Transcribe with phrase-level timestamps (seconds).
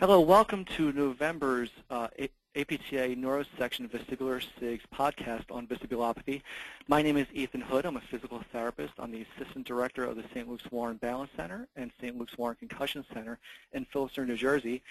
[0.00, 2.08] Hello, welcome to November's uh,
[2.56, 6.40] APTA Neurosection Vestibular SIGS podcast on vestibulopathy.
[6.88, 7.84] My name is Ethan Hood.
[7.84, 8.94] I'm a physical therapist.
[8.98, 10.48] I'm the Assistant Director of the St.
[10.48, 12.18] Luke's Warren Balance Center and St.
[12.18, 13.38] Luke's Warren Concussion Center
[13.74, 14.82] in Phillipsburg, New Jersey.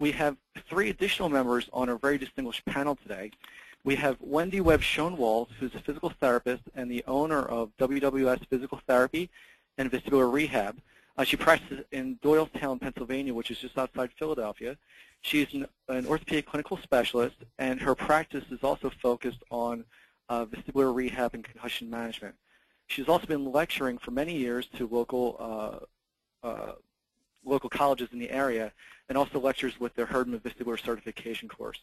[0.00, 0.36] We have
[0.68, 3.30] three additional members on our very distinguished panel today.
[3.84, 8.82] We have Wendy Webb Schoenwald, who's a physical therapist and the owner of WWS Physical
[8.86, 9.30] Therapy
[9.78, 10.78] and Vestibular Rehab.
[11.18, 14.76] Uh, she practices in Doylestown, Pennsylvania, which is just outside Philadelphia.
[15.22, 19.84] She's an, an orthopedic clinical specialist, and her practice is also focused on
[20.28, 22.36] uh, vestibular rehab and concussion management.
[22.86, 25.82] She's also been lecturing for many years to local
[26.44, 26.72] uh, uh,
[27.44, 28.72] local colleges in the area,
[29.08, 31.80] and also lectures with their Herdman Vestibular Certification course.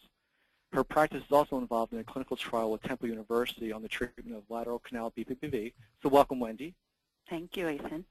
[0.72, 4.34] Her practice is also involved in a clinical trial with Temple University on the treatment
[4.34, 5.74] of lateral canal BPPV.
[6.02, 6.74] So welcome, Wendy.
[7.28, 8.04] Thank you, Ethan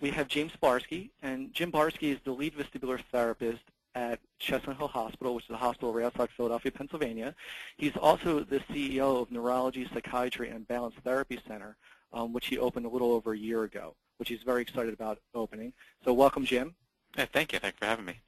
[0.00, 3.62] we have James Barsky, and Jim Barsky is the lead vestibular therapist
[3.94, 7.34] at Chestnut Hill Hospital, which is a hospital right outside Philadelphia, Pennsylvania.
[7.76, 11.76] He's also the CEO of Neurology, Psychiatry, and Balance Therapy Center,
[12.12, 15.20] um, which he opened a little over a year ago, which he's very excited about
[15.34, 15.72] opening.
[16.04, 16.74] So welcome, Jim.
[17.16, 17.60] Yeah, thank you.
[17.60, 18.20] Thanks for having me.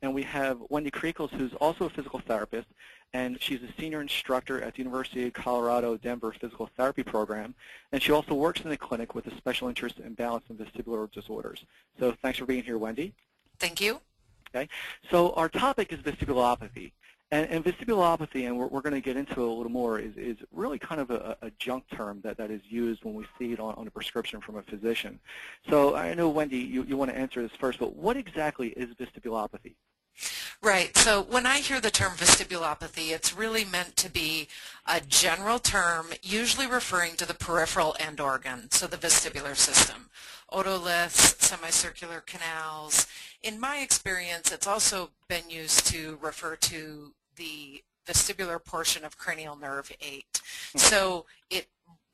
[0.00, 2.68] And we have Wendy Kriekels, who's also a physical therapist,
[3.12, 7.54] and she's a senior instructor at the University of Colorado Denver Physical Therapy Program,
[7.90, 11.10] and she also works in the clinic with a special interest in balance and vestibular
[11.10, 11.64] disorders.
[11.98, 13.14] So thanks for being here, Wendy.
[13.58, 14.00] Thank you.
[14.54, 14.68] Okay,
[15.10, 16.92] so our topic is vestibulopathy.
[17.30, 20.16] And, and vestibulopathy, and we're, we're going to get into it a little more, is,
[20.16, 23.52] is really kind of a, a junk term that, that is used when we see
[23.52, 25.18] it on, on a prescription from a physician.
[25.68, 28.94] So I know, Wendy, you, you want to answer this first, but what exactly is
[28.94, 29.74] vestibulopathy?
[30.62, 30.96] Right.
[30.96, 34.48] So when I hear the term vestibulopathy, it's really meant to be
[34.86, 40.10] a general term, usually referring to the peripheral end organ, so the vestibular system.
[40.52, 43.06] Otoliths, semicircular canals.
[43.42, 49.56] In my experience, it's also been used to refer to the vestibular portion of cranial
[49.56, 50.24] nerve 8.
[50.72, 50.78] Hmm.
[50.78, 51.68] So it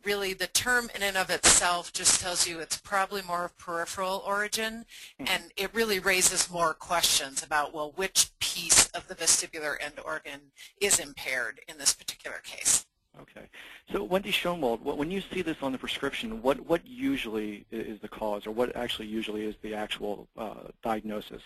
[0.05, 4.23] really the term in and of itself just tells you it's probably more of peripheral
[4.27, 4.85] origin
[5.21, 5.25] mm-hmm.
[5.29, 10.41] and it really raises more questions about well which piece of the vestibular end organ
[10.81, 12.87] is impaired in this particular case.
[13.21, 13.49] Okay.
[13.93, 18.09] So Wendy Schoenwald, when you see this on the prescription, what, what usually is the
[18.09, 21.43] cause or what actually usually is the actual uh, diagnosis?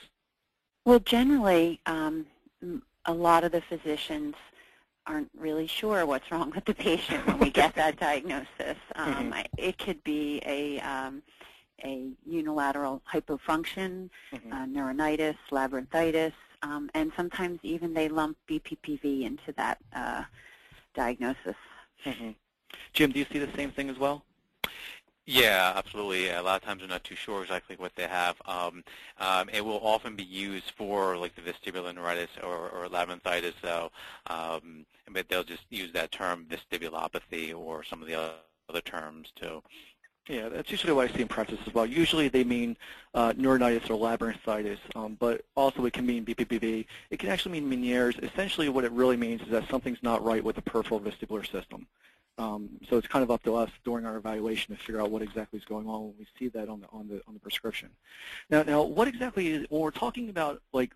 [0.85, 2.27] Well, generally, um,
[3.05, 4.35] a lot of the physicians
[5.09, 8.77] aren't really sure what's wrong with the patient when we get that diagnosis.
[8.95, 9.47] Um, mm -hmm.
[9.57, 11.23] It could be a um,
[11.85, 11.95] a
[12.41, 13.91] unilateral hypofunction,
[14.33, 14.53] mm -hmm.
[14.53, 20.25] uh, neuronitis, labyrinthitis, um, and sometimes even they lump BPPV into that uh,
[20.95, 21.61] diagnosis.
[22.05, 22.35] Mm -hmm.
[22.93, 24.23] Jim, do you see the same thing as well?
[25.31, 26.31] Yeah, absolutely.
[26.31, 28.37] A lot of times we're not too sure exactly what they have.
[28.47, 28.83] Um,
[29.19, 33.91] um, it will often be used for like the vestibular neuritis or, or labyrinthitis, so,
[34.29, 38.15] um, but they'll just use that term vestibulopathy or some of the
[38.71, 39.63] other terms too.
[40.31, 41.85] Yeah, that's usually what I see in practice as well.
[41.85, 42.75] Usually they mean
[43.13, 46.87] uh, neuronitis or labyrinthitis, um, but also it can mean BPPV.
[47.11, 48.17] It can actually mean Meniere's.
[48.23, 51.87] Essentially what it really means is that something's not right with the peripheral vestibular system.
[52.39, 55.23] Um, so it's kind of up to us during our evaluation to figure out what
[55.23, 57.91] exactly is going on when we see that on the on the on the prescription.
[58.49, 60.93] Now, now, what exactly is when we're talking about like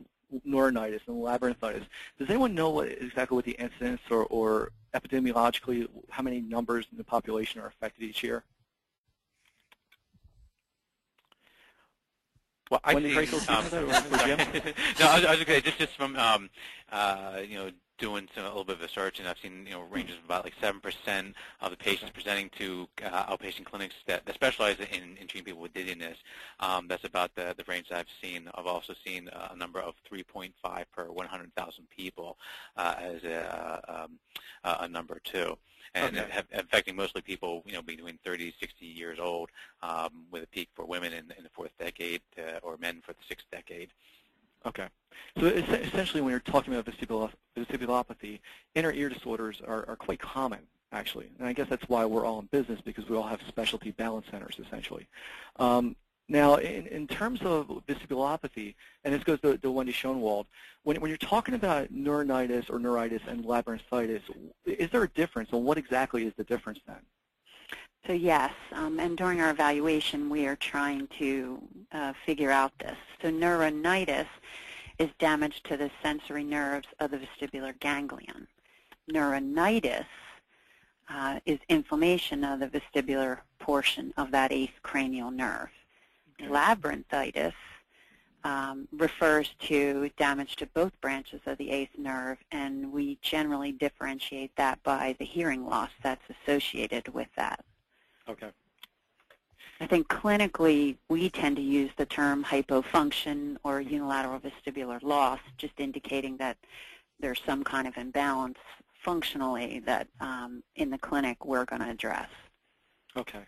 [0.47, 1.85] neuronitis and labyrinthitis?
[2.19, 6.99] Does anyone know what exactly what the incidence or, or epidemiologically how many numbers in
[6.99, 8.45] the population are affected each year?
[12.71, 13.37] Well, I see.
[13.49, 15.61] Um, no, I was, I was okay.
[15.61, 16.49] Just just from um,
[16.91, 17.71] uh, you know
[18.03, 20.45] doing some, a little bit of research, and I've seen you know ranges of about
[20.45, 25.17] like seven percent of the patients presenting to uh, outpatient clinics that, that specialize in,
[25.21, 26.19] in treating people with dizziness.
[26.59, 28.51] Um, that's about the, the range that I've seen.
[28.57, 30.51] I've also seen a number of 3.5
[30.95, 32.37] per 100,000 people
[32.77, 34.19] uh, as a, um,
[34.65, 35.57] a number too,
[35.95, 36.29] and okay.
[36.31, 39.49] have, affecting mostly people you know between 30 to 60 years old,
[39.81, 43.13] um, with a peak for women in, in the fourth decade uh, or men for
[43.13, 43.91] the sixth decade.
[44.67, 44.87] Okay.
[45.39, 46.85] So essentially when you're talking about
[47.57, 48.41] vestibulopathy,
[48.75, 50.61] inner ear disorders are, are quite common,
[50.93, 51.31] actually.
[51.39, 54.27] And I guess that's why we're all in business, because we all have specialty balance
[54.31, 55.09] centers, essentially.
[55.59, 55.97] Um,
[56.29, 58.75] now, in, in terms of vestibulopathy,
[59.05, 60.47] and this goes to, to Wendy Schoenwald,
[60.85, 64.23] when, when you're talking about neuronitis or neuritis and labyrinthitis,
[64.65, 67.01] is there a difference, and what exactly is the difference then?
[68.07, 71.63] So yes, um, and during our evaluation, we are trying to
[71.93, 72.97] uh, figure out this.
[73.21, 74.27] So neuronitis
[74.99, 78.49] is damage to the sensory nerves of the vestibular ganglion.
[79.09, 80.07] Neuronitis
[81.09, 85.69] uh, is inflammation of the vestibular portion of that eighth cranial nerve.
[86.41, 86.51] Okay.
[86.51, 87.55] Labyrinthitis
[88.43, 94.51] um, refers to damage to both branches of the eighth nerve, and we generally differentiate
[94.57, 97.65] that by the hearing loss that's associated with that.
[98.29, 98.51] Okay.
[99.81, 105.75] I think clinically we tend to use the term hypofunction or unilateral vestibular loss, just
[105.79, 106.57] indicating that
[107.19, 108.59] there's some kind of imbalance
[109.03, 112.29] functionally that um, in the clinic we're going to address.
[113.17, 113.43] Okay.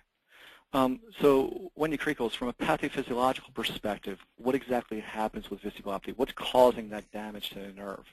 [0.73, 6.15] Um, so Wendy Kriekels, from a pathophysiological perspective, what exactly happens with vestibulopathy?
[6.17, 8.05] What's causing that damage to the nerve?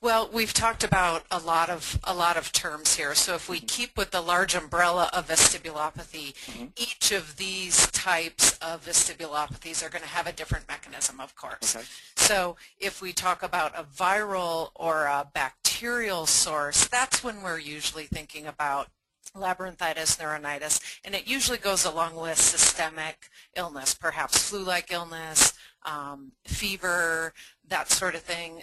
[0.00, 3.14] Well, we've talked about a lot of a lot of terms here.
[3.14, 3.66] So if we mm-hmm.
[3.66, 6.66] keep with the large umbrella of vestibulopathy, mm-hmm.
[6.76, 11.76] each of these types of vestibulopathies are going to have a different mechanism, of course.
[11.76, 11.84] Okay.
[12.16, 18.04] So if we talk about a viral or a bacterial source, that's when we're usually
[18.04, 18.88] thinking about
[19.34, 25.52] labyrinthitis, neuronitis, and it usually goes along with systemic illness, perhaps flu-like illness,
[25.84, 27.32] um, fever,
[27.66, 28.62] that sort of thing,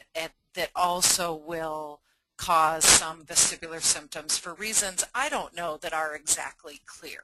[0.53, 2.01] that also will
[2.37, 7.23] cause some vestibular symptoms for reasons I don't know that are exactly clear.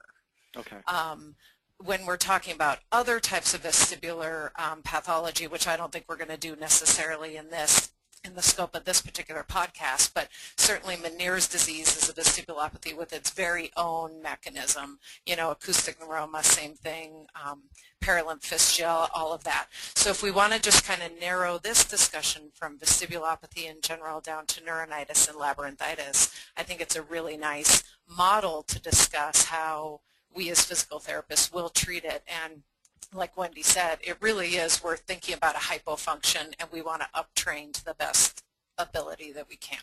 [0.56, 0.76] Okay.
[0.86, 1.36] Um,
[1.78, 6.16] when we're talking about other types of vestibular um, pathology, which I don't think we're
[6.16, 7.90] going to do necessarily in this
[8.24, 13.12] in the scope of this particular podcast, but certainly Meniere's disease is a vestibulopathy with
[13.12, 14.98] its very own mechanism.
[15.26, 17.64] You know, acoustic neuroma, same thing, um,
[18.02, 18.44] perilymph
[19.14, 19.66] all of that.
[19.94, 24.20] So if we want to just kind of narrow this discussion from vestibulopathy in general
[24.20, 30.00] down to neuronitis and labyrinthitis, I think it's a really nice model to discuss how
[30.34, 32.22] we as physical therapists will treat it.
[32.26, 32.62] And
[33.12, 37.08] like Wendy said, it really is we're thinking about a hypofunction and we want to
[37.14, 38.42] uptrain to the best
[38.78, 39.80] ability that we can.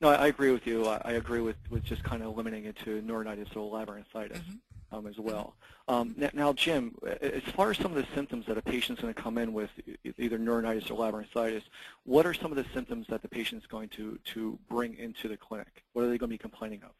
[0.00, 0.86] No, I agree with you.
[0.86, 4.60] I agree with, with just kind of limiting it to neuronitis or labyrinthitis mm
[4.90, 4.96] -hmm.
[4.96, 5.56] um, as well.
[5.88, 9.22] Um, now, Jim, as far as some of the symptoms that a patient's going to
[9.22, 9.70] come in with,
[10.18, 11.64] either neuronitis or labyrinthitis,
[12.04, 15.36] what are some of the symptoms that the patient's going to, to bring into the
[15.36, 15.84] clinic?
[15.92, 16.92] What are they going to be complaining of?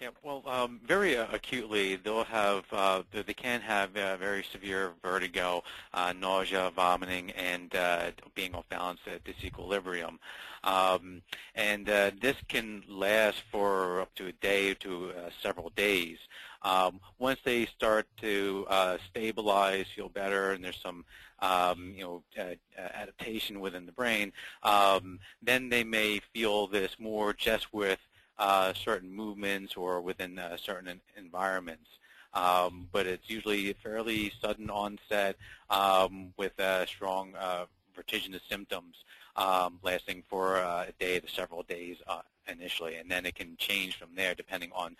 [0.00, 4.92] Yeah, well, um, very uh, acutely, they'll have, uh, they can have uh, very severe
[5.02, 5.62] vertigo,
[5.94, 10.18] uh, nausea, vomiting, and uh, being off balance at disequilibrium.
[10.64, 11.22] Um,
[11.54, 16.18] and uh, this can last for up to a day to several days.
[16.62, 18.66] Um, once they start to
[19.08, 21.04] stabilize, feel better, and there's some
[21.40, 24.32] um, you know, uh, adaptation within the brain,
[24.62, 27.98] um, then they may feel this more just with
[28.42, 31.88] uh, certain movements or within uh, certain environments.
[32.34, 35.36] Um, but it's usually a fairly sudden onset
[35.70, 38.96] um, with uh, strong uh, vertiginous symptoms
[39.36, 43.56] um, lasting for uh, a day to several days uh, initially, and then it can
[43.58, 44.96] change from there depending on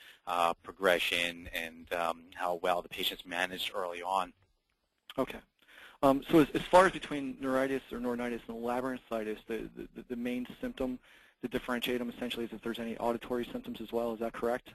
[0.62, 4.33] progression and um, how well the patient's managed early on.
[5.19, 5.41] Okay.
[6.05, 10.17] Um, so as, as, far as between neuritis or neuronitis and labyrinthitis, the, the, the
[10.17, 10.99] main symptom
[11.43, 14.12] to differentiate them essentially is if there's any auditory symptoms as well.
[14.12, 14.71] Is that correct?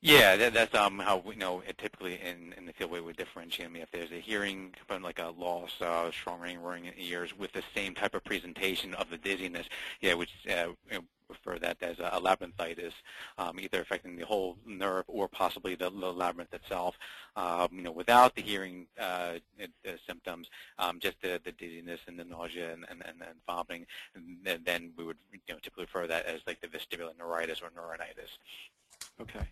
[0.00, 3.72] Yeah, that, that's um, how we know typically in, in the field we would differentiate
[3.72, 7.36] them if there's a hearing component like a loss, uh, strong ringing, roaring in ears
[7.36, 9.66] with the same type of presentation of the dizziness,
[10.02, 10.68] yeah, which uh,
[11.28, 12.92] refer that as a labyrinthitis,
[13.38, 16.96] um, either affecting the whole nerve or possibly the, the labyrinth itself.
[17.36, 19.34] Um, you know, without the hearing uh,
[20.06, 20.48] symptoms,
[20.78, 24.92] um, just the, the, dizziness and the nausea and, and, and, and vomiting, and then
[24.96, 28.38] we would you know, typically refer that as like the vestibular neuritis or neuronitis.
[29.20, 29.46] Okay.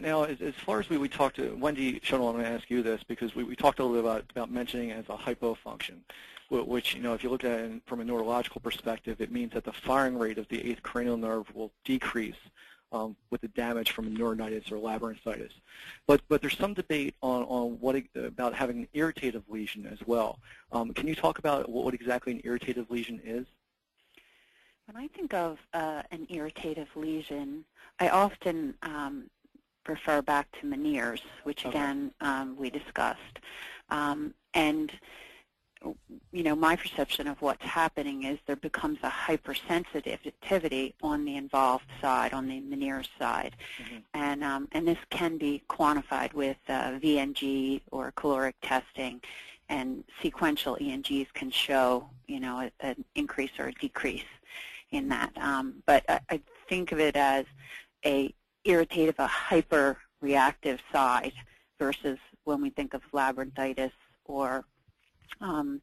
[0.00, 2.70] Now, as, as far as we, we talked to, Wendy Schoenwald, I'm going to ask
[2.70, 5.96] you this because we, we talked a little bit about, about mentioning as a hypofunction
[6.52, 9.64] which, you know, if you look at it from a neurological perspective, it means that
[9.64, 12.36] the firing rate of the eighth cranial nerve will decrease
[12.92, 15.52] um, with the damage from neuronitis or labyrinthitis.
[16.06, 20.38] But, but there's some debate on, on what about having an irritative lesion as well.
[20.72, 23.46] Um, can you talk about what, what, exactly an irritative lesion is?
[24.86, 27.64] When I think of uh, an irritative lesion,
[27.98, 29.30] I often um,
[29.88, 32.30] refer back to Meniere's, which again okay.
[32.30, 33.38] Um, we discussed.
[33.90, 34.92] Um, and
[36.32, 41.84] you know, my perception of what's happening is there becomes a hypersensitivity on the involved
[42.00, 43.56] side, on the Meniere side.
[43.82, 43.96] Mm-hmm.
[44.14, 49.20] And, um, and this can be quantified with uh, VNG or caloric testing.
[49.68, 54.24] And sequential ENGs can show, you know, an increase or a decrease
[54.90, 55.36] in that.
[55.36, 57.46] Um, but I, I think of it as
[58.04, 58.34] a
[58.64, 61.32] irritative, a hyper-reactive side
[61.78, 63.92] versus when we think of labyrinthitis
[64.24, 64.64] or
[65.40, 65.80] um,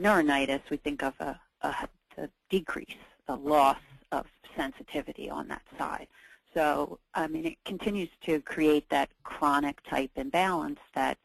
[0.00, 2.96] neuronitis, we think of a, a, a decrease,
[3.28, 3.78] a loss
[4.10, 6.08] of sensitivity on that side.
[6.54, 11.18] So, I mean, it continues to create that chronic type imbalance that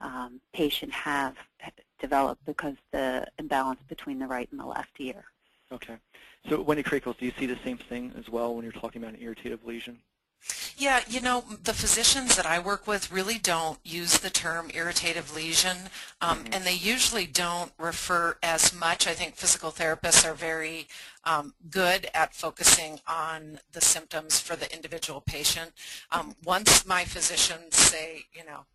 [0.00, 1.36] um, patients have
[2.00, 5.24] developed because the imbalance between the right and the left ear.
[5.72, 5.96] Okay.
[6.48, 9.14] So Wendy Kriekels, do you see the same thing as well when you're talking about
[9.14, 9.98] an irritative lesion?
[10.76, 15.34] Yeah, you know, the physicians that I work with really don't use the term irritative
[15.34, 15.88] lesion,
[16.20, 16.54] um, mm -hmm.
[16.54, 19.06] and they usually don't refer as much.
[19.06, 20.88] I think physical therapists are very
[21.24, 25.72] um, good at focusing on the symptoms for the individual patient.
[26.10, 28.66] Um, once my physicians say, you know,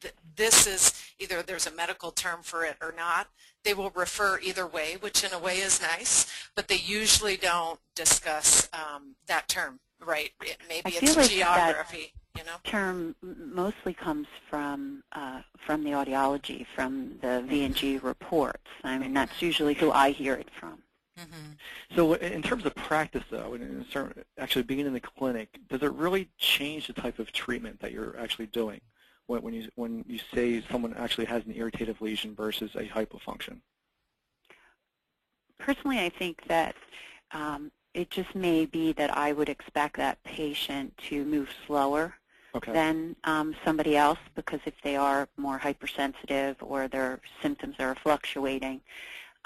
[0.00, 3.28] th this is either there's a medical term for it or not,
[3.64, 7.80] they will refer either way, which in a way is nice, but they usually don't
[7.94, 10.30] discuss um, that term right?
[10.68, 12.12] Maybe I it's like geography.
[12.36, 12.56] you know?
[12.64, 18.68] term mostly comes from uh, from the audiology, from the VNG reports.
[18.84, 20.82] I mean, that's usually who I hear it from.
[21.18, 21.96] Mm -hmm.
[21.96, 23.86] So in terms of practice, though, and
[24.36, 28.16] actually being in the clinic, does it really change the type of treatment that you're
[28.22, 28.80] actually doing
[29.26, 33.60] when, when you when you say someone actually has an irritative lesion versus a hypofunction?
[35.58, 36.74] Personally, I think that
[37.32, 42.14] um, it just may be that I would expect that patient to move slower
[42.54, 42.72] okay.
[42.72, 48.80] than um, somebody else because if they are more hypersensitive or their symptoms are fluctuating,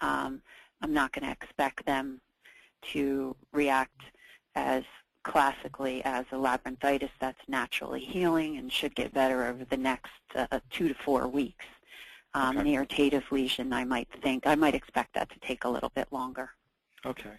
[0.01, 0.43] um,
[0.83, 2.21] I'm not going to expect them
[2.93, 4.01] to react
[4.55, 4.83] as
[5.23, 10.61] classically as a labyrinthitis that's naturally healing and should get better over the next uh,
[10.71, 11.67] two to four weeks.
[12.35, 12.61] Um, okay.
[12.61, 16.07] An irritative lesion, I might think, I might expect that to take a little bit
[16.13, 16.51] longer.
[17.05, 17.33] Okay.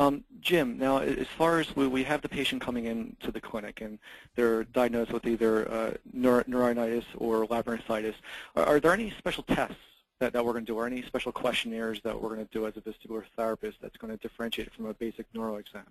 [0.00, 3.40] Um, Jim, now as far as we, we have the patient coming in to the
[3.40, 3.98] clinic and
[4.36, 8.14] they're diagnosed with either uh, neur neuronitis or labyrinthitis,
[8.54, 9.74] are, are, there any special tests
[10.20, 12.66] that, that we're going to do or any special questionnaires that we're going to do
[12.66, 15.86] as a vestibular therapist that's going to differentiate it from a basic neuro exam?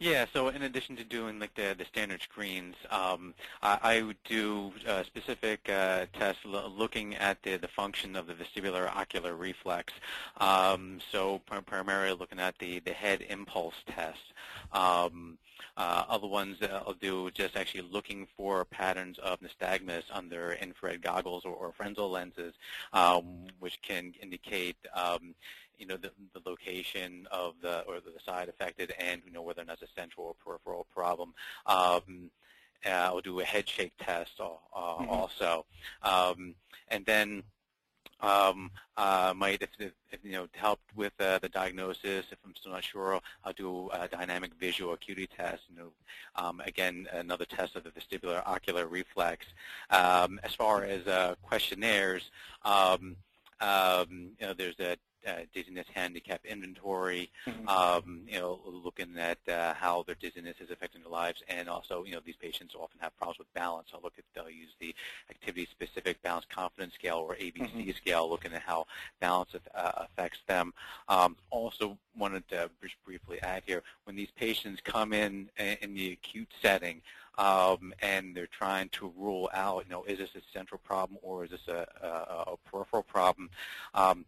[0.00, 4.72] Yeah, so in addition to doing like the, the standard screens, um, I, I, do
[4.86, 9.92] uh, specific uh, tests looking at the, the function of the vestibular ocular reflex.
[10.36, 14.20] Um, so pr primarily looking at the, the head impulse test.
[14.72, 15.36] Um,
[15.76, 21.02] uh, other ones that I'll do just actually looking for patterns of nystagmus under infrared
[21.02, 21.72] goggles or, or
[22.08, 22.54] lenses,
[22.92, 25.34] um, which can indicate um,
[25.78, 29.62] you know, the, the location of the, or the side affected and, you know, whether
[29.62, 31.34] or not it's a central or peripheral problem.
[31.66, 32.30] Um,
[32.86, 35.08] uh, I'll do a head shake test uh, mm -hmm.
[35.08, 35.66] also.
[36.02, 36.54] Um,
[36.88, 37.42] and then
[38.20, 42.54] um, uh, might, if, if, if, you know, help with uh, the diagnosis, if I'm
[42.56, 45.62] still not sure, I'll do a dynamic visual acuity test.
[45.68, 45.92] You know,
[46.34, 49.46] um, again, another test of the vestibular ocular reflex.
[49.90, 52.30] Um, as far as uh, questionnaires,
[52.64, 53.16] um,
[53.60, 54.96] um, you know, there's a
[55.26, 57.68] uh, dizziness handicap inventory, mm-hmm.
[57.68, 62.04] um, you know, looking at uh, how their dizziness is affecting their lives, and also,
[62.04, 63.88] you know, these patients often have problems with balance.
[63.94, 64.94] I'll look at, they'll use the
[65.30, 67.90] activity-specific balance confidence scale or ABC mm-hmm.
[67.92, 68.86] scale, looking at how
[69.20, 70.72] balance uh, affects them.
[71.08, 76.12] Um, also wanted to just briefly add here, when these patients come in in the
[76.12, 77.02] acute setting,
[77.38, 81.44] um, and they're trying to rule out, you know, is this a central problem or
[81.44, 83.48] is this a, a, a peripheral problem?
[83.94, 84.24] Um,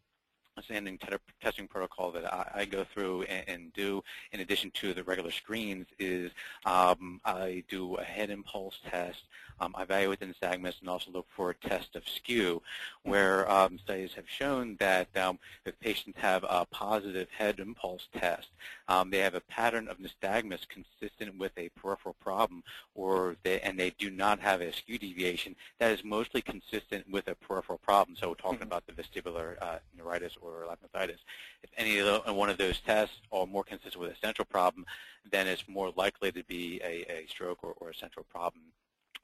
[0.62, 0.99] standing
[1.40, 4.02] testing protocol that I, I go through and, and, do
[4.33, 6.33] in addition to the regular screens is
[6.67, 9.23] um, I do a head impulse test.
[9.61, 12.62] Um, I evaluate the nystagmus and also look for a test of skew
[13.05, 18.49] where um, studies have shown that um, if patients have a positive head impulse test,
[18.88, 22.62] um, they have a pattern of nystagmus consistent with a peripheral problem
[22.95, 27.29] or they, and they do not have a skew deviation that is mostly consistent with
[27.29, 28.17] a peripheral problem.
[28.17, 28.67] So we're talking mm -hmm.
[28.67, 31.19] about the vestibular uh, neuritis or or labyrinthitis.
[31.62, 34.87] If any of the, one of those tests are more consistent with a central problem,
[35.30, 38.64] then it's more likely to be a, a stroke or, or, a central problem.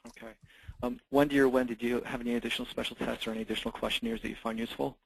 [0.09, 0.33] Okay.
[0.83, 4.21] Um, Wendy or Wendy, do you have any additional special tests or any additional questionnaires
[4.23, 4.97] that you find useful?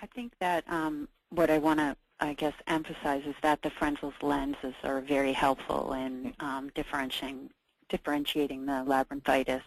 [0.00, 4.20] I think that um, what I want to, I guess, emphasize is that the Frenzel's
[4.22, 6.44] lenses are very helpful in hmm.
[6.44, 7.50] um, differentiating,
[7.88, 9.62] differentiating the labyrinthitis,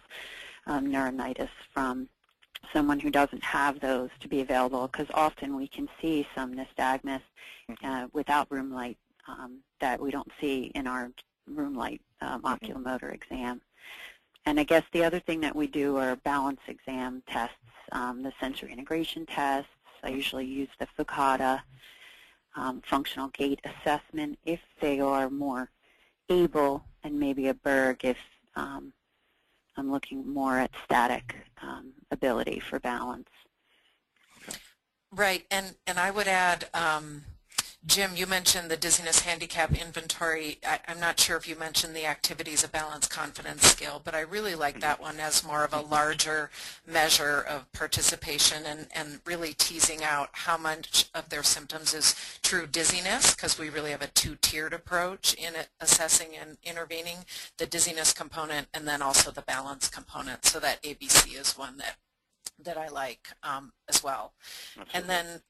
[0.68, 2.10] um, neuronitis from
[2.74, 7.22] someone who doesn't have those to be available because often we can see some nystagmus
[7.70, 7.86] mm-hmm.
[7.86, 11.12] uh, without room light um, that we don't see in our
[11.48, 12.48] room light um, mm-hmm.
[12.48, 13.62] oculomotor exam.
[14.46, 17.56] And I guess the other thing that we do are balance exam tests,
[17.92, 19.70] um, the sensory integration tests.
[20.04, 20.16] I mm-hmm.
[20.18, 21.62] usually use the Fukuda
[22.56, 25.70] um, functional gait assessment if they are more
[26.30, 28.18] able, and maybe a Berg if
[28.56, 28.94] um,
[29.78, 31.75] I'm looking more at static um,
[32.12, 33.30] ability for balance.
[35.12, 37.24] Right, and, and I would add um,
[37.86, 40.58] Jim, you mentioned the dizziness handicap inventory.
[40.66, 44.22] I, am not sure if you mentioned the activities of balance confidence scale, but I
[44.22, 46.50] really like that one as more of a larger
[46.88, 52.66] measure of participation and, and really teasing out how much of their symptoms is true
[52.66, 57.18] dizziness, because we really have a two-tiered approach in assessing and intervening,
[57.58, 60.44] the dizziness component and then also the balance component.
[60.46, 61.98] So that ABC is one that
[62.64, 64.34] that I like um, as well.
[64.80, 65.00] Absolutely.
[65.00, 65.42] And then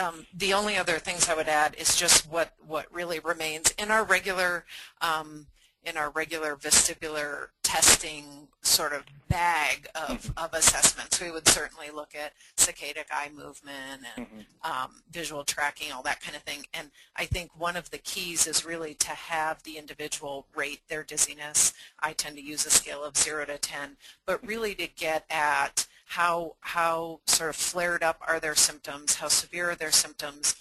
[0.00, 3.90] um, the only other things I would add is just what, what really remains in
[3.90, 4.64] our regular
[5.00, 5.46] um,
[5.84, 10.44] in our regular vestibular testing sort of bag of, mm-hmm.
[10.44, 11.20] of assessments.
[11.20, 14.70] We would certainly look at saccadic eye movement and mm-hmm.
[14.70, 16.64] um, visual tracking, all that kind of thing.
[16.72, 21.02] And I think one of the keys is really to have the individual rate their
[21.02, 21.74] dizziness.
[22.00, 25.86] I tend to use a scale of 0 to 10, but really to get at
[26.04, 30.54] how, how sort of flared up are their symptoms, how severe are their symptoms,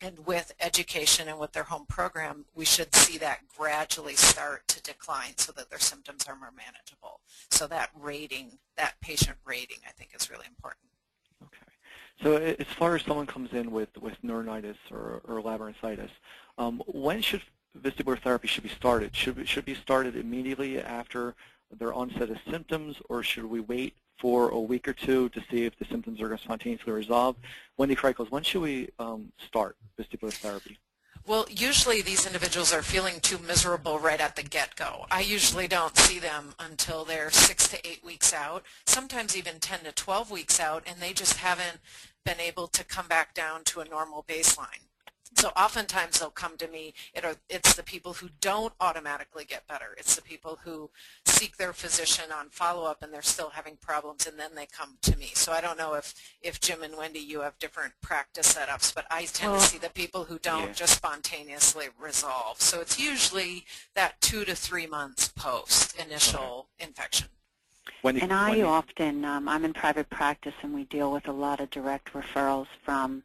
[0.00, 4.82] and with education and with their home program, we should see that gradually start to
[4.82, 7.20] decline so that their symptoms are more manageable.
[7.50, 10.84] So that rating, that patient rating, I think is really important.
[11.42, 11.72] Okay.
[12.22, 16.10] So as far as someone comes in with, with neuronitis or, or labyrinthitis,
[16.58, 17.42] um, when should
[17.80, 19.14] vestibular therapy should be started?
[19.14, 21.34] Should, should be started immediately after
[21.78, 25.64] their onset of symptoms, or should we wait for a week or two to see
[25.64, 27.36] if the symptoms are going to spontaneously resolve.
[27.76, 30.78] Wendy Kriekels, when should we um, start vestibular therapy?
[31.26, 35.06] Well, usually these individuals are feeling too miserable right at the get-go.
[35.10, 39.80] I usually don't see them until they're six to eight weeks out, sometimes even 10
[39.80, 41.78] to 12 weeks out, and they just haven't
[42.24, 44.85] been able to come back down to a normal baseline.
[45.36, 49.66] So oftentimes they'll come to me, it are, it's the people who don't automatically get
[49.68, 49.94] better.
[49.98, 50.90] It's the people who
[51.26, 55.16] seek their physician on follow-up and they're still having problems and then they come to
[55.18, 55.32] me.
[55.34, 59.04] So I don't know if, if Jim and Wendy, you have different practice setups, but
[59.10, 60.72] I tend well, to see the people who don't yeah.
[60.72, 62.60] just spontaneously resolve.
[62.60, 66.88] So it's usually that two to three months post initial okay.
[66.88, 67.28] infection.
[68.02, 68.62] Wendy, and I Wendy.
[68.62, 72.68] often, um, I'm in private practice and we deal with a lot of direct referrals
[72.84, 73.22] from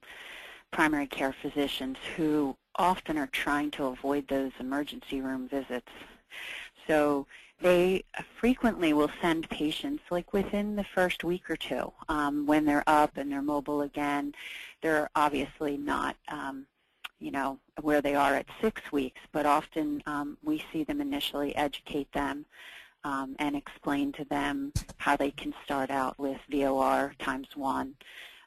[0.71, 5.89] primary care physicians who often are trying to avoid those emergency room visits.
[6.87, 7.27] So
[7.61, 8.03] they
[8.39, 13.17] frequently will send patients like within the first week or two um, when they're up
[13.17, 14.33] and they're mobile again.
[14.81, 16.65] They're obviously not, um,
[17.19, 21.55] you know, where they are at six weeks, but often um, we see them initially
[21.55, 22.45] educate them
[23.03, 27.95] um, and explain to them how they can start out with VOR times one.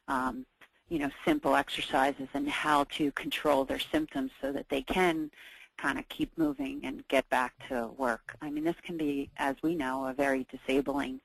[0.07, 0.45] Um,
[0.89, 5.31] you know, simple exercises and how to control their symptoms so that they can
[5.77, 8.35] kind of keep moving and get back to work.
[8.41, 11.19] I mean, this can be, as we know, a very disabling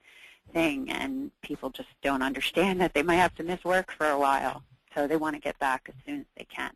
[0.53, 4.19] thing, and people just don't understand that they might have to miss work for a
[4.19, 4.63] while.
[4.95, 6.73] So they want to get back as soon as they can.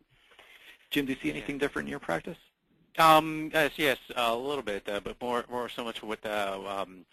[0.89, 2.37] Jim, do you see anything different in your practice?
[2.97, 7.05] Um, yes, yes, a little bit, uh, but more, more so much what uh, um,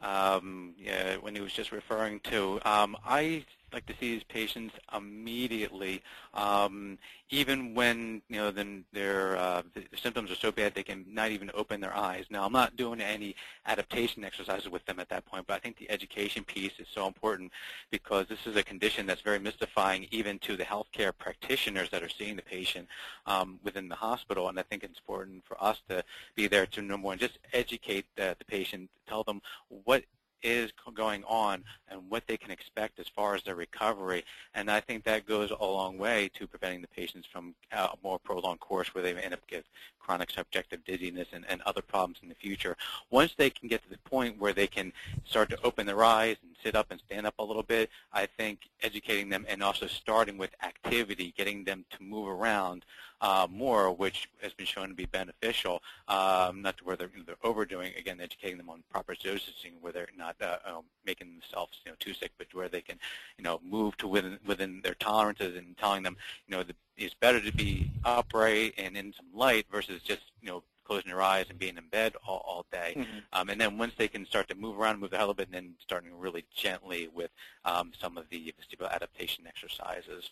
[0.00, 2.60] um, yeah, when he was just referring to.
[2.66, 6.02] Um, I like to see these patients immediately,
[6.34, 6.98] um,
[7.30, 11.30] even when you know then their uh, the symptoms are so bad they can not
[11.30, 12.26] even open their eyes.
[12.30, 13.34] Now I'm not doing any
[13.66, 17.06] adaptation exercises with them at that point, but I think the education piece is so
[17.06, 17.52] important
[17.90, 22.08] because this is a condition that's very mystifying even to the healthcare practitioners that are
[22.08, 22.88] seeing the patient
[23.26, 26.04] um, within the hospital, and I think it's important for us to
[26.34, 29.40] be there to number one just educate the, the patient, tell them
[29.84, 30.04] what
[30.42, 34.24] is going on and what they can expect as far as their recovery.
[34.54, 37.96] And I think that goes a long way to preventing the patients from uh, a
[38.02, 39.64] more prolonged course where they end up with
[39.98, 42.76] chronic subjective dizziness and, and other problems in the future.
[43.10, 44.92] Once they can get to the point where they can
[45.24, 48.26] start to open their eyes and sit up and stand up a little bit, I
[48.26, 52.84] think educating them and also starting with activity, getting them to move around
[53.20, 57.36] uh, more, which has been shown to be beneficial, um, not to where they're, they're,
[57.44, 61.92] overdoing, again, educating them on proper dosing where they're not uh, um, making themselves you
[61.92, 62.98] know, too sick, but where they can
[63.38, 67.14] you know, move to within, within their tolerances and telling them you know, the, it's
[67.14, 71.46] better to be upright and in some light versus just you know, closing your eyes
[71.48, 72.94] and being in bed all, all day.
[72.96, 73.18] Mm-hmm.
[73.32, 75.54] Um, and then once they can start to move around, move a little bit, and
[75.54, 77.30] then starting really gently with
[77.64, 80.30] um, some of the vestibular adaptation exercises.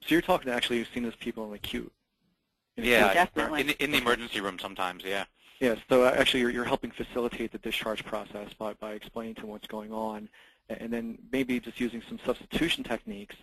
[0.00, 1.92] So you're talking actually, you've seen those people in acute
[2.82, 3.62] yeah, definitely.
[3.62, 5.24] In, in the emergency room sometimes, yeah.
[5.60, 9.40] Yes, so uh, actually you're, you're helping facilitate the discharge process by, by explaining to
[9.42, 10.28] them what's going on,
[10.68, 13.34] and then maybe just using some substitution techniques,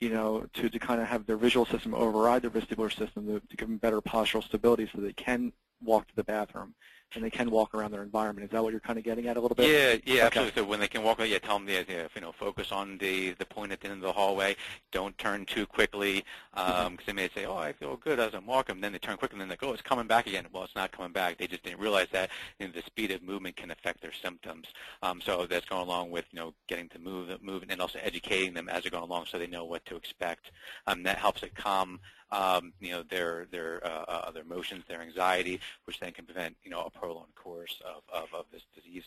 [0.00, 3.40] you know, to, to kind of have their visual system override their vestibular system to,
[3.48, 5.52] to give them better postural stability so they can
[5.84, 6.74] walk to the bathroom
[7.14, 8.44] and they can walk around their environment.
[8.44, 9.68] Is that what you're kind of getting at a little bit?
[9.68, 10.40] Yeah, yeah, Okay.
[10.40, 10.62] absolutely.
[10.62, 13.32] So when they can walk, yeah, tell them, yeah, yeah, you know, focus on the
[13.32, 14.56] the point at the end of the hallway.
[14.90, 18.80] Don't turn too quickly, because they may say, oh, I feel good as I'm walking.
[18.80, 20.46] Then they turn quickly, and then they go, oh, it's coming back again.
[20.52, 21.38] Well, it's not coming back.
[21.38, 24.66] They just didn't realize that you know, the speed of movement can affect their symptoms.
[25.02, 28.54] Um, so that's going along with you know getting to move, move, and also educating
[28.54, 30.50] them as they're going along, so they know what to expect.
[30.86, 32.00] Um, that helps it calm
[32.34, 36.56] um, you know, their their uh, uh, their emotions, their anxiety, which then can prevent
[36.64, 39.04] you know a prolonged course of, of, of this disease.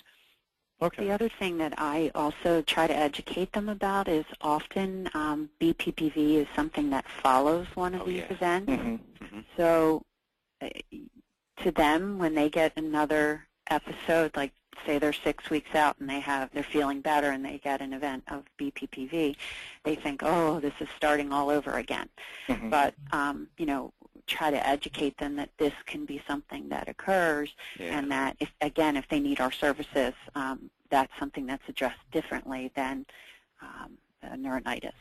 [0.82, 1.06] Okay.
[1.06, 6.36] The other thing that I also try to educate them about is often um, BPPV
[6.36, 8.34] is something that follows one of Oh, these yeah.
[8.34, 8.72] events.
[8.72, 10.04] hmm hmm So
[10.62, 10.70] uh,
[11.63, 14.54] to them, when they get another episode, like
[14.86, 17.94] say they're six weeks out and they have they're feeling better and they get an
[17.94, 19.36] event of BPPV,
[19.84, 22.10] they think, oh, this is starting all over again.
[22.48, 23.94] hmm But um, you know,
[24.28, 27.98] try to educate them that this can be something that occurs Yeah.
[27.98, 32.72] and that if again if they need our services um, that's something that's addressed differently
[32.76, 33.06] than
[33.62, 33.98] um,
[34.36, 34.92] neuronitis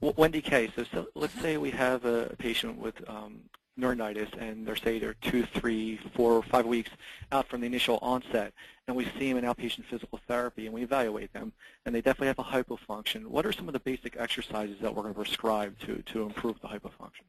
[0.00, 0.70] W- Wendy K.
[0.74, 3.40] So, so let's say we have a patient with um,
[3.78, 6.90] neuronitis, and they're say they're two, three, four, five weeks
[7.32, 8.52] out from the initial onset,
[8.86, 11.52] and we see them in outpatient physical therapy, and we evaluate them,
[11.86, 13.26] and they definitely have a hypofunction.
[13.26, 16.60] What are some of the basic exercises that we're going to prescribe to to improve
[16.60, 17.24] the hypofunction?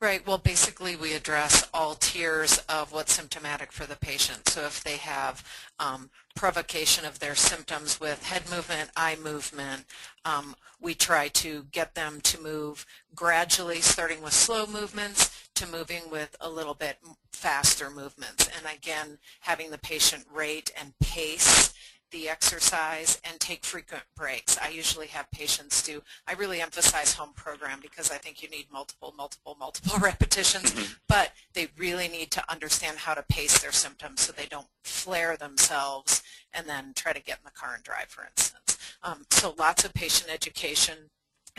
[0.00, 0.26] Right.
[0.26, 4.48] Well, basically, we address all tiers of what's symptomatic for the patient.
[4.48, 5.44] So if they have
[5.78, 9.84] um, provocation of their symptoms with head movement, eye movement,
[10.24, 16.08] um, we try to get them to move gradually, starting with slow movements to moving
[16.10, 16.96] with a little bit
[17.32, 18.48] faster movements.
[18.56, 21.74] And again, having the patient rate and pace
[22.12, 24.56] the exercise and take frequent breaks.
[24.56, 28.68] I usually have patients do, I really emphasize home program because I think you need
[28.72, 34.22] multiple, multiple, multiple repetitions, but they really need to understand how to pace their symptoms
[34.22, 36.22] so they don't flare themselves
[36.54, 38.78] and then try to get in the car and drive, for instance.
[39.02, 41.10] Um, so lots of patient education,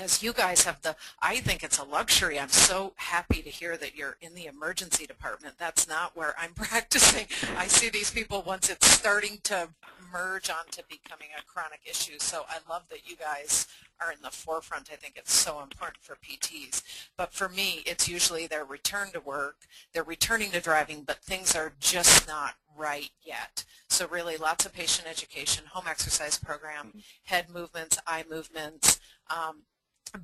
[0.02, 2.40] as you guys have the, I think it's a luxury.
[2.40, 5.56] I'm so happy to hear that you're in the emergency department.
[5.60, 7.28] That's not where I'm practicing.
[7.56, 9.70] I see these people once it's starting to
[10.12, 12.18] merge onto becoming a chronic issue.
[12.18, 13.68] So I love that you guys
[14.02, 14.90] are in the forefront.
[14.92, 16.82] I think it's so important for PTs.
[17.16, 21.56] But for me, it's usually their return to work, they're returning to driving, but things
[21.56, 23.64] are just not right yet.
[23.90, 29.64] So really lots of patient education, home exercise program, head movements, eye movements, um,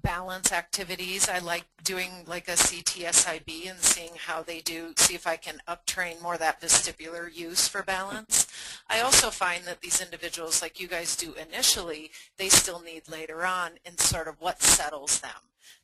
[0.02, 1.30] balance activities.
[1.30, 5.62] I like doing like a CTSIB and seeing how they do, see if I can
[5.68, 8.48] uptrain more that vestibular use for balance.
[8.90, 13.46] I also find that these individuals, like you guys do initially, they still need later
[13.46, 15.32] on in sort of what settles them.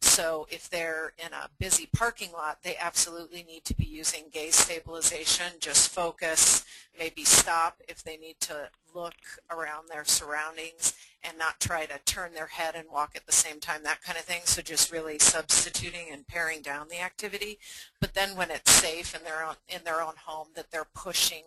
[0.01, 4.56] So if they're in a busy parking lot, they absolutely need to be using gaze
[4.56, 6.65] stabilization, just focus,
[6.97, 9.15] maybe stop if they need to look
[9.49, 13.59] around their surroundings and not try to turn their head and walk at the same
[13.59, 14.41] time, that kind of thing.
[14.45, 17.59] So just really substituting and paring down the activity.
[17.99, 21.43] But then when it's safe in their own, in their own home, that they're pushing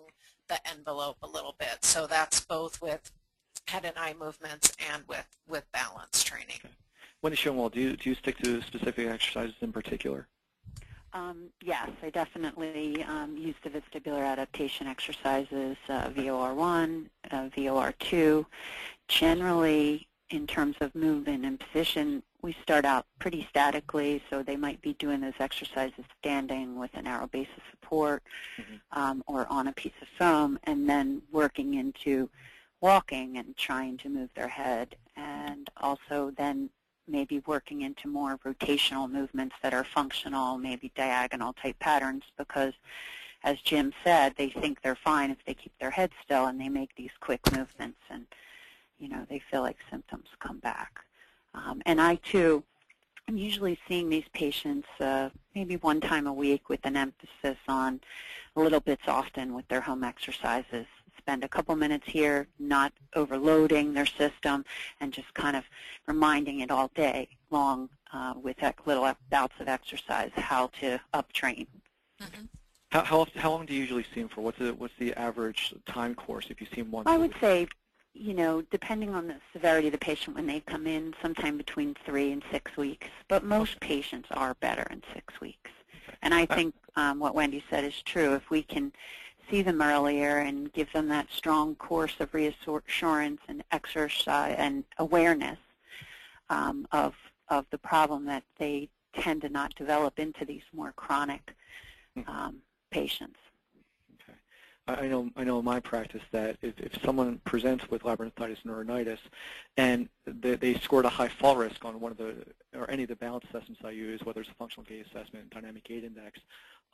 [0.48, 1.84] the envelope a little bit.
[1.84, 3.10] So that's both with
[3.68, 6.60] head and eye movements and with, with balance training.
[7.22, 10.28] Wendy Schoenwald, do you, do you stick to specific exercises in particular?
[11.12, 18.44] Um, yes, I definitely um, use the vestibular adaptation exercises, uh, VOR1, uh, VOR2.
[19.08, 24.80] Generally, in terms of movement and position, we start out pretty statically, so they might
[24.82, 28.22] be doing those exercises standing with a narrow base of support
[28.58, 28.80] Mhm.
[28.92, 32.28] um, or on a piece of foam, and then working into
[32.80, 36.68] walking and trying to move their head, and also then
[37.08, 42.74] maybe working into more rotational movements that are functional, maybe diagonal type patterns because
[43.44, 46.68] as Jim said, they think they're fine if they keep their head still and they
[46.68, 48.26] make these quick movements and
[48.98, 51.00] you know, they feel like symptoms come back.
[51.54, 52.62] Um, and I too
[53.28, 58.00] I'm usually seeing these patients uh, maybe one time a week with an emphasis on
[58.54, 60.86] little bits often with their home exercises.
[61.18, 64.64] Spend a couple minutes here, not overloading their system,
[65.00, 65.64] and just kind of
[66.06, 71.66] reminding it all day long uh, with ec- little bouts of exercise how to uptrain.
[72.22, 72.48] Mhm.
[72.92, 74.42] How, how, how long do you usually see them for?
[74.42, 77.32] What's the, what's the average time course if you see them once I a would
[77.32, 77.40] week?
[77.40, 77.66] say,
[78.18, 81.94] you know, depending on the severity of the patient when they come in, sometime between
[82.04, 83.08] three and six weeks.
[83.28, 85.70] But most patients are better in six weeks.
[86.22, 88.34] And I think um, what Wendy said is true.
[88.34, 88.92] If we can
[89.50, 95.58] see them earlier and give them that strong course of reassurance and exercise and awareness
[96.50, 97.14] um, of
[97.48, 101.54] of the problem that they tend to not develop into these more chronic
[102.16, 102.28] Mhm.
[102.28, 102.56] um,
[102.90, 103.38] patients.
[104.88, 109.18] I know, I know in my practice that if, if someone presents with labyrinthitis neuronitis
[109.76, 112.36] and they, they scored a high fall risk on one of the,
[112.72, 115.84] or any of the balance assessments I use, whether it's a functional gait assessment, dynamic
[115.84, 116.38] gait index,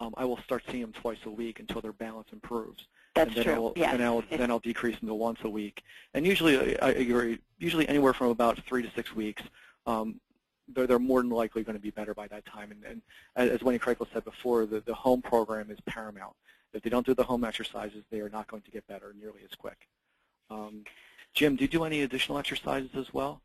[0.01, 2.87] um, I will start seeing them twice a week until their balance improves.
[3.15, 3.55] That's and then true.
[3.55, 3.93] I'll, yes.
[3.93, 5.83] And I'll, then I'll decrease them to once a week.
[6.15, 9.43] And usually, I, I, usually anywhere from about three to six weeks,
[9.87, 10.19] um,
[10.75, 12.73] they're, they're more than likely going to be better by that time.
[12.73, 13.03] And,
[13.37, 16.35] and as Wendy Kraykel said before, the, the home program is paramount.
[16.73, 19.41] If they don't do the home exercises, they are not going to get better nearly
[19.45, 19.89] as quick.
[20.51, 20.85] Um,
[21.35, 23.41] Jim, do you do any additional exercises as well?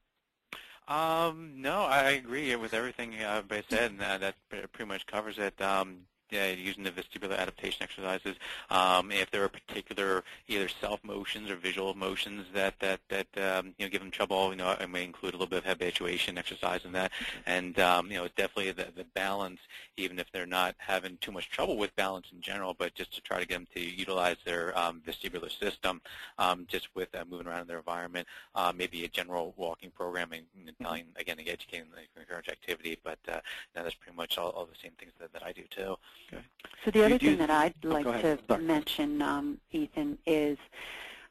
[0.88, 5.62] Um, no, I agree with everything uh, said, and that, that pretty much covers it.
[5.62, 6.00] Um,
[6.32, 8.36] using the vestibular adaptation exercises.
[8.70, 13.74] Um, if there are particular either self motions or visual motions that that that um,
[13.78, 16.38] you know give them trouble, you know, I may include a little bit of habituation
[16.38, 17.12] exercise in that,
[17.46, 19.60] and um, you know, it's definitely the, the balance,
[19.98, 23.22] even if they're not having too much trouble with balance in general, but just to
[23.22, 26.02] try to get them to utilize their um, vestibular system,
[26.40, 30.32] um, just with uh, moving around in their environment, uh, maybe a general walking program,
[30.32, 31.88] and, and telling again, educating,
[32.20, 33.40] encourage activity, but uh,
[33.74, 35.96] that's pretty much all, all the same things that, that I do too.
[36.32, 36.44] Okay.
[36.84, 38.64] So the other you, thing that I'd oh, like to Sorry.
[38.64, 40.58] mention, um, Ethan, is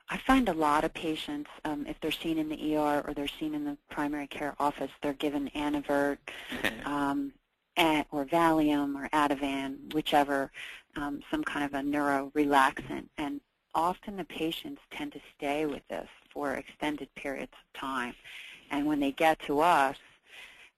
[0.09, 3.27] I find a lot of patients, um, if they're seen in the ER or they're
[3.27, 6.19] seen in the primary care office, they're given Antivert
[6.85, 7.33] um,
[8.13, 10.53] or Valium or Ativan, whichever,
[10.97, 13.07] um, some kind of a neuro-relaxant.
[13.19, 13.41] And
[13.75, 18.15] often the patients tend to stay with this for extended periods of time.
[18.71, 19.97] And when they get to us,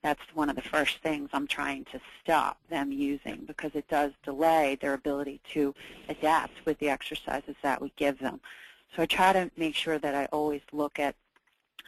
[0.02, 4.12] that's one of the first things I'm trying to stop them using because it does
[4.24, 5.74] delay their ability to
[6.08, 8.40] adapt with the exercises that we give them.
[8.94, 11.14] So I try to make sure that I always look at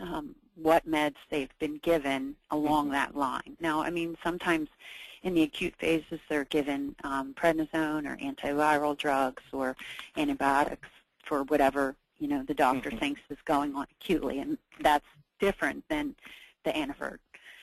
[0.01, 3.57] um, what meds they've been given along that line.
[3.61, 4.69] Now, I mean, sometimes
[5.23, 9.77] in the acute phases they're given um, prednisone or antiviral drugs or
[10.17, 10.89] antibiotics
[11.25, 13.01] for whatever you know the doctor mm -hmm.
[13.01, 15.07] thinks is going on acutely, and that's
[15.39, 16.15] different than
[16.65, 17.19] the Antivert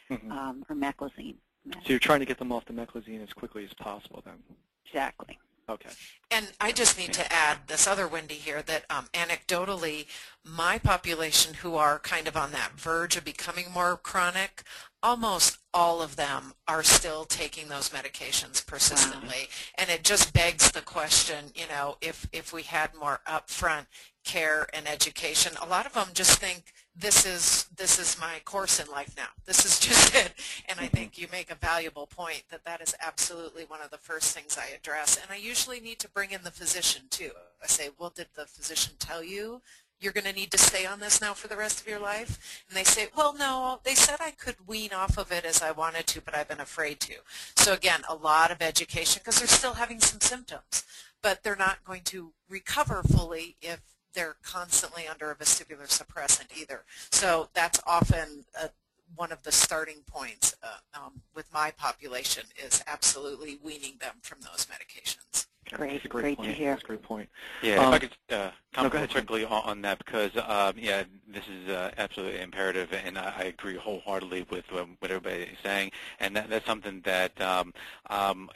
[0.10, 0.32] mm -hmm.
[0.32, 1.38] um, or meclizine.
[1.84, 4.42] So you're trying to get them off the meclizine as quickly as possible then?
[4.86, 5.38] Exactly.
[5.70, 5.90] Okay.
[6.32, 10.08] And I just need to add this other Wendy here that um, anecdotally,
[10.44, 14.64] my population who are kind of on that verge of becoming more chronic,
[15.04, 19.50] almost all of them are still taking those medications persistently.
[19.50, 19.76] Wow.
[19.78, 23.88] And it just begs the question, you know, if, if we had more upfront
[24.24, 28.80] care and education, a lot of them just think this is this is my course
[28.80, 29.28] in life now.
[29.46, 30.34] This is just it.
[30.68, 30.98] And I mm-hmm.
[30.98, 34.58] think you make a valuable point that that is absolutely one of the first things
[34.58, 35.18] I address.
[35.18, 37.32] And I usually need to bring in the physician too.
[37.62, 39.62] I say, well, did the physician tell you
[40.00, 42.64] you're going to need to stay on this now for the rest of your life?
[42.68, 45.72] And they say, well, no, they said I could wean off of it as I
[45.72, 47.14] wanted to, but I've been afraid to.
[47.56, 50.84] So again, a lot of education because they're still having some symptoms,
[51.22, 53.82] but they're not going to recover fully if
[54.14, 56.84] they're constantly under a vestibular suppressant either.
[57.12, 58.70] So that's often a,
[59.16, 64.40] one of the starting points uh, um, with my population is absolutely weaning them from
[64.42, 65.48] those medications.
[65.72, 66.50] Great, great, great point.
[66.50, 66.70] to hear.
[66.72, 67.30] That's a great point.
[67.62, 71.04] Yeah, um, if I could uh, comment no, quickly on, on, that because um, yeah,
[71.28, 75.58] this is uh, absolutely imperative, and I, I, agree wholeheartedly with um, what everybody is
[75.64, 77.74] saying, and that, that's something that um,
[78.10, 78.50] um,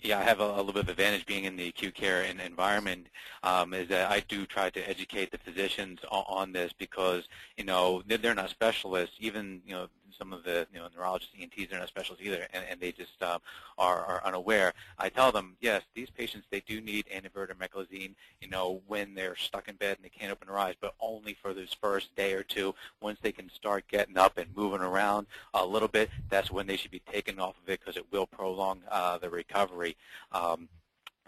[0.00, 2.40] yeah, I have a, a, little bit of advantage being in the acute care and
[2.40, 3.08] environment
[3.42, 7.24] um, is that I do try to educate the physicians on, on this because,
[7.56, 9.16] you know, they're, they're, not specialists.
[9.18, 12.64] Even, you know, some of the, you know, neurologists, ENTs, they're not specialists either, and,
[12.70, 13.40] and they just um,
[13.78, 14.74] are, are, unaware.
[14.98, 19.14] I tell them, yes, these patients, they do need Antivert or meclizine, you know, when
[19.14, 22.14] they're stuck in bed and they can't open their eyes, but only for this first
[22.16, 22.74] day or two.
[23.00, 26.76] Once they can start getting up and moving around a little bit, that's when they
[26.76, 29.96] should be taken off of it because it will prolong uh, the recovery.
[30.32, 30.68] Um,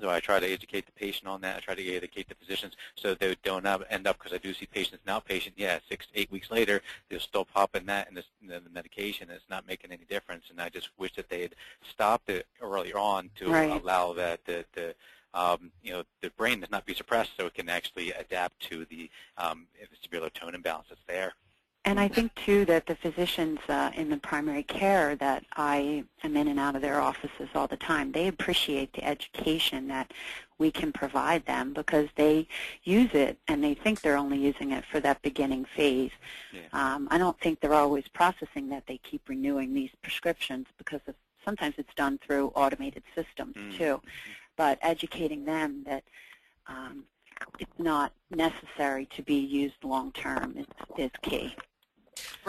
[0.01, 1.57] so I try to educate the patient on that.
[1.57, 4.67] I try to educate the physicians so they don't end up, because I do see
[4.67, 8.61] patients now, patient, yeah, six eight weeks later, they're still popping that in, this, the
[8.73, 9.29] medication.
[9.29, 10.45] And it's not making any difference.
[10.51, 11.55] And I just wish that they had
[11.89, 13.71] stopped it earlier on to right.
[13.71, 14.95] allow that the, the
[15.33, 18.85] um, you know, the brain does not be suppressed so it can actually adapt to
[18.87, 19.09] the
[19.39, 21.35] um, vestibular tone imbalance that's there.
[21.87, 26.37] And I think, too, that the physicians uh, in the primary care that I am
[26.37, 30.13] in and out of their offices all the time, they appreciate the education that
[30.59, 32.47] we can provide them because they
[32.85, 36.11] use it and they think they're only using it for that beginning phase.
[36.53, 36.61] Yeah.
[36.75, 41.15] Um, I don't think they're always processing that they keep renewing these prescriptions because of,
[41.47, 43.79] sometimes it's done through automated systems, mm -hmm.
[43.79, 44.03] too.
[44.57, 46.05] But educating them that
[46.67, 47.05] um,
[47.59, 50.67] it's not necessary to be used long term is,
[50.99, 51.57] is key.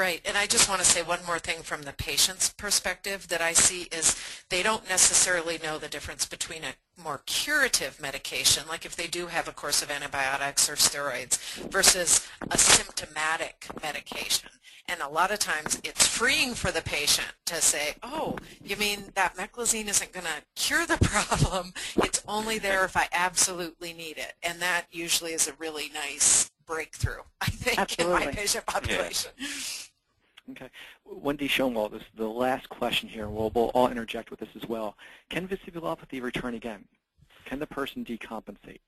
[0.01, 3.39] Right, and I just want to say one more thing from the patient's perspective that
[3.39, 8.83] I see is they don't necessarily know the difference between a more curative medication, like
[8.83, 11.37] if they do have a course of antibiotics or steroids,
[11.69, 14.49] versus a symptomatic medication.
[14.89, 19.11] And a lot of times it's freeing for the patient to say, oh, you mean
[19.13, 21.73] that meclizine isn't going to cure the problem.
[21.97, 24.33] It's only there if I absolutely need it.
[24.41, 28.21] And that usually is a really nice breakthrough, I think, Absolutely.
[28.21, 29.31] in my patient population.
[29.37, 29.47] Yeah.
[30.49, 30.69] Okay.
[31.05, 33.29] Wendy Schoenwald, this is the last question here.
[33.29, 34.97] We'll, we'll all interject with this as well.
[35.29, 36.85] Can vestibulopathy return again?
[37.45, 38.79] Can the person decompensate?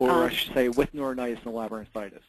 [0.00, 2.22] Or Um, I should say with neuronitis and labyrinthitis?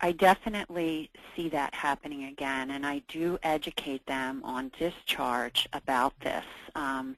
[0.00, 6.44] I definitely see that happening again, and I do educate them on discharge about this
[6.74, 7.16] um,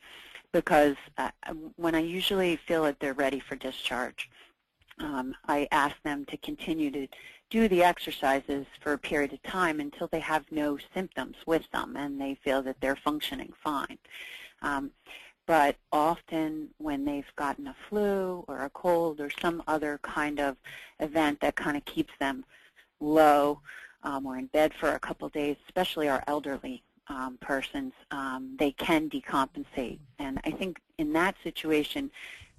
[0.52, 1.30] because uh,
[1.76, 4.28] when I usually feel that they're ready for discharge,
[4.98, 7.06] um, I ask them to continue to
[7.50, 11.96] do the exercises for a period of time until they have no symptoms with them
[11.96, 13.98] and they feel that they're functioning fine.
[14.62, 14.90] Um,
[15.46, 20.56] but often when they've gotten a flu or a cold or some other kind of
[21.00, 22.44] event that kind of keeps them
[23.00, 23.60] low
[24.02, 28.72] um, or in bed for a couple days, especially our elderly um, persons, um, they
[28.72, 29.98] can decompensate.
[30.18, 32.10] And I think in that situation,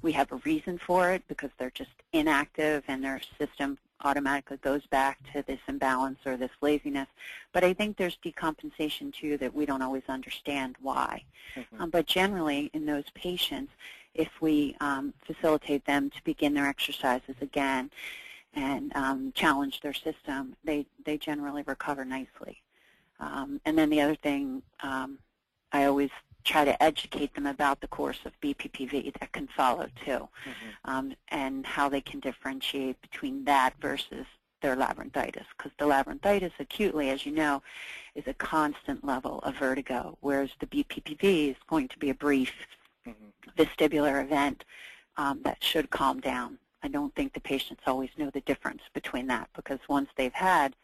[0.02, 4.86] we have a reason for it because they're just inactive and their system automatically goes
[4.88, 7.08] back to this imbalance or this laziness.
[7.52, 11.24] But I think there's decompensation too that we don't always understand why.
[11.56, 11.80] Mhm.
[11.80, 13.72] Um, but generally, in those patients,
[14.14, 17.92] if we um, facilitate them to begin their exercises again
[18.54, 22.62] and um, challenge their system, they, they generally recover nicely.
[23.20, 25.20] Um, and then the other thing, um,
[25.72, 26.10] I always
[26.44, 30.76] try to educate them about the course of BPPV that can follow too, Mhm.
[30.86, 34.26] um, and how they can differentiate between that versus
[34.62, 35.46] their labyrinthitis.
[35.58, 37.62] Because the labyrinthitis acutely, as you know,
[38.16, 42.54] is a constant level of vertigo, whereas the BPPV is going to be a brief
[43.06, 43.34] Mhm.
[43.58, 44.66] vestibular event
[45.18, 46.58] um, that should calm down.
[46.82, 50.76] I don't think the patients always know the difference between that because once they've had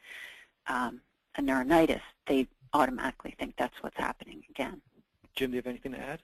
[0.68, 1.02] um,
[1.36, 4.82] a neuronitis, they automatically think that's what's happening again.
[5.36, 6.22] Jim, do you have anything to add?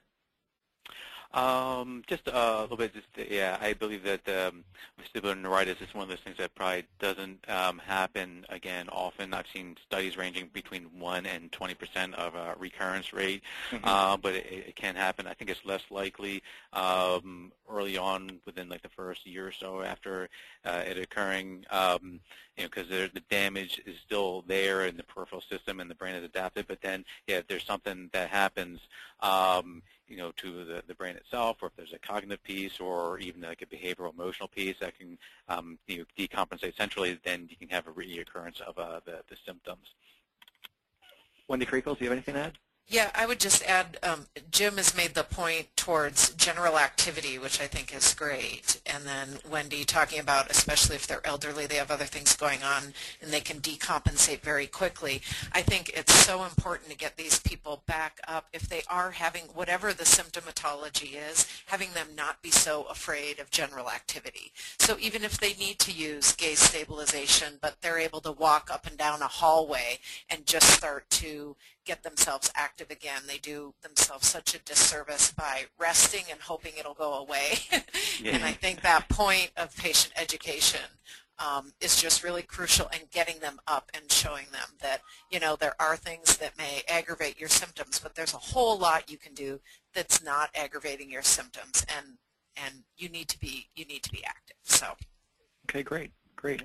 [1.34, 2.92] Um, just uh, a little bit.
[2.92, 4.64] Just uh, yeah, I believe that um,
[5.00, 9.32] vestibular neuritis is one of those things that probably doesn't um, happen again often.
[9.32, 13.80] I've seen studies ranging between one and 20 percent of a recurrence rate, Mhm.
[13.84, 15.26] uh, but it, it can happen.
[15.26, 16.42] I think it's less likely
[16.74, 20.28] um, early on, within like the first year or so after
[20.66, 21.64] uh, it occurring.
[21.70, 22.20] Um,
[22.58, 26.14] you know, because the damage is still there in the peripheral system and the brain
[26.14, 26.66] is adapted.
[26.68, 28.80] But then, yeah, if there's something that happens,
[29.20, 33.18] um, you know, to the, the brain itself, or if there's a cognitive piece, or
[33.18, 37.56] even like a behavioral emotional piece that can um, you know, decompensate centrally, then you
[37.56, 39.94] can have a reoccurrence of uh, the, the symptoms.
[41.48, 42.58] Wendy Kriekels, do you have anything to add?
[42.88, 47.58] Yeah, I would just add, um, Jim has made the point towards general activity, which
[47.58, 48.82] I think is great.
[48.84, 52.92] And then Wendy talking about, especially if they're elderly, they have other things going on,
[53.22, 55.22] and they can decompensate very quickly.
[55.52, 59.44] I think it's so important to get these people back up if they are having
[59.54, 64.52] whatever the symptomatology is, having them not be so afraid of general activity.
[64.78, 68.86] So even if they need to use gaze stabilization, but they're able to walk up
[68.86, 73.22] and down a hallway and just start to get themselves active again.
[73.26, 77.58] They do themselves such a disservice by resting and hoping it'll go away.
[78.24, 80.80] and I think that point of patient education
[81.38, 85.56] um, is just really crucial in getting them up and showing them that, you know,
[85.56, 89.34] there are things that may aggravate your symptoms, but there's a whole lot you can
[89.34, 89.60] do
[89.94, 92.18] that's not aggravating your symptoms and
[92.62, 94.56] and you need to be you need to be active.
[94.62, 94.88] So
[95.68, 96.62] Okay, great, great.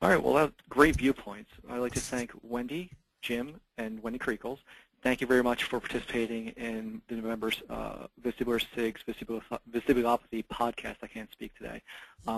[0.00, 1.50] All right, well, that's great viewpoints.
[1.68, 2.90] I'd like to thank Wendy,
[3.26, 4.58] Jim, and Wendy Kriekels.
[5.02, 9.02] Thank you very much for participating in the November's uh, Vestibular SIGS
[9.70, 10.96] Vestibulopathy podcast.
[11.02, 11.82] I can't speak today.
[12.26, 12.34] Um,